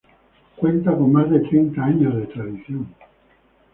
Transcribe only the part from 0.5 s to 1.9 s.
Cuenta con más de treinta